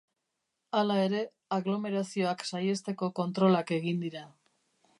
Hala 0.77 0.95
ere, 1.01 1.19
aglomerazioak 1.57 2.41
saihesteko 2.53 3.11
kontrolak 3.21 3.77
egin 3.77 4.05
dira. 4.07 4.25